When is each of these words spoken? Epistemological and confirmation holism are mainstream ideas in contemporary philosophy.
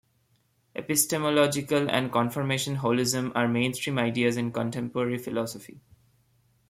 Epistemological 0.75 1.87
and 1.91 2.11
confirmation 2.11 2.77
holism 2.77 3.31
are 3.35 3.47
mainstream 3.47 3.99
ideas 3.99 4.35
in 4.35 4.51
contemporary 4.51 5.19
philosophy. 5.19 5.79